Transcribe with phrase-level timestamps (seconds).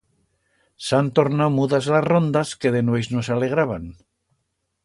[0.85, 3.91] S'han tornau mudas las rondas que de nueits nos alegraban.